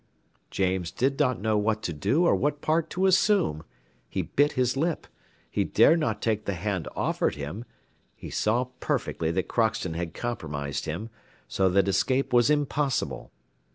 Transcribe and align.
James 0.49 0.89
did 0.89 1.19
not 1.19 1.39
know 1.39 1.59
what 1.59 1.83
to 1.83 1.93
do 1.93 2.25
or 2.25 2.35
what 2.35 2.59
part 2.59 2.89
to 2.89 3.05
assume; 3.05 3.63
he 4.09 4.23
bit 4.23 4.53
his 4.53 4.75
lip; 4.75 5.05
he 5.47 5.63
dared 5.63 5.99
not 5.99 6.23
take 6.23 6.45
the 6.45 6.55
hand 6.55 6.87
offered 6.95 7.35
him; 7.35 7.65
he 8.15 8.31
saw 8.31 8.63
perfectly 8.79 9.29
that 9.29 9.47
Crockston 9.47 9.93
had 9.93 10.15
compromised 10.15 10.85
him, 10.85 11.11
so 11.47 11.69
that 11.69 11.87
escape 11.87 12.33
was 12.33 12.49
impossible. 12.49 13.31